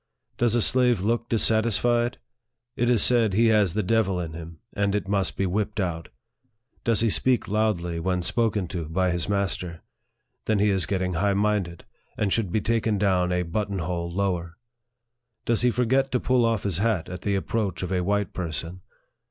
Does 0.39 0.55
a 0.55 0.63
slave 0.63 1.01
look 1.01 1.29
dissatis 1.29 1.77
fied? 1.77 2.17
It 2.75 2.89
is 2.89 3.03
said, 3.03 3.33
he 3.33 3.49
has 3.49 3.75
the 3.75 3.83
devil 3.83 4.19
in 4.19 4.33
him, 4.33 4.57
and 4.73 4.95
it 4.95 5.07
must 5.07 5.37
be 5.37 5.45
whipped 5.45 5.79
out. 5.79 6.09
Does 6.83 7.01
he 7.01 7.09
speak 7.11 7.47
loudly 7.47 7.99
when 7.99 8.23
spoken 8.23 8.67
to 8.69 8.85
by 8.89 9.11
his 9.11 9.29
master? 9.29 9.83
Then 10.45 10.57
he 10.57 10.71
is 10.71 10.87
getting 10.87 11.13
high 11.13 11.35
minded, 11.35 11.85
and 12.17 12.33
should 12.33 12.51
be 12.51 12.61
taken 12.61 12.97
down 12.97 13.31
a 13.31 13.43
button 13.43 13.77
hole 13.77 14.11
lower. 14.11 14.57
Does 15.45 15.61
he 15.61 15.69
forget 15.69 16.11
to 16.13 16.19
pull 16.19 16.45
off 16.45 16.63
his 16.63 16.79
hat 16.79 17.07
at 17.07 17.21
the 17.21 17.35
approach 17.35 17.83
of 17.83 17.91
a 17.93 18.01
white 18.01 18.33
person 18.33 18.81